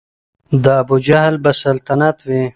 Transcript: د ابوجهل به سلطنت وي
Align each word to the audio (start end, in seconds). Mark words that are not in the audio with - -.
د 0.63 0.65
ابوجهل 0.81 1.35
به 1.43 1.51
سلطنت 1.63 2.17
وي 2.27 2.43